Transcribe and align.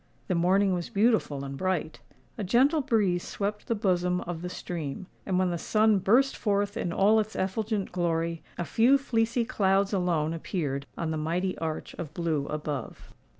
The 0.29 0.33
morning 0.33 0.73
was 0.73 0.89
beautiful 0.89 1.45
and 1.45 1.55
bright: 1.55 1.99
a 2.35 2.43
gentle 2.43 2.81
breeze 2.81 3.21
swept 3.21 3.67
the 3.67 3.75
bosom 3.75 4.21
of 4.21 4.41
the 4.41 4.49
stream:—and 4.49 5.37
when 5.37 5.51
the 5.51 5.59
sun 5.59 5.99
burst 5.99 6.35
forth 6.35 6.75
in 6.75 6.91
all 6.91 7.19
its 7.19 7.35
effulgent 7.35 7.91
glory, 7.91 8.41
a 8.57 8.65
few 8.65 8.97
fleecy 8.97 9.45
clouds 9.45 9.93
alone 9.93 10.33
appeared 10.33 10.87
on 10.97 11.11
the 11.11 11.17
mighty 11.17 11.55
arch 11.59 11.93
of 11.99 12.15
blue 12.15 12.47
above. 12.47 13.13